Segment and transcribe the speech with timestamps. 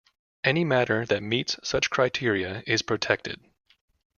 [0.43, 3.39] Any matter that meets such criteria is protected.